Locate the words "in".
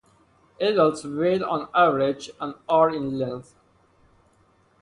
2.89-3.19